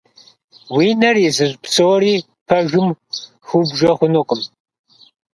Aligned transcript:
Уи 0.75 0.87
нэр 1.01 1.15
изыщӀ 1.27 1.57
псори 1.63 2.13
пэжым 2.47 2.87
хыубжэ 3.47 3.91
хъунукъым. 3.97 4.41